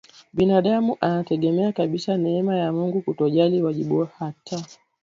[0.33, 4.63] binadamu anategemea kabisa neema ya Mungu kutojali wajibu hata